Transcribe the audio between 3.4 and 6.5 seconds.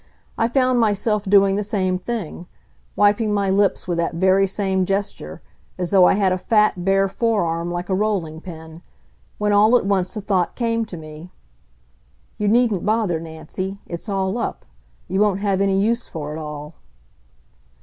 lips with that very same gesture, as though I had a